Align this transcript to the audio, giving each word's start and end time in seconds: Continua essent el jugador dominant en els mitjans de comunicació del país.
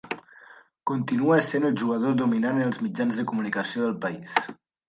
Continua 0.91 1.37
essent 1.41 1.69
el 1.69 1.77
jugador 1.83 2.17
dominant 2.23 2.59
en 2.63 2.67
els 2.71 2.83
mitjans 2.87 3.21
de 3.21 3.29
comunicació 3.33 3.85
del 3.87 3.99
país. 4.09 4.39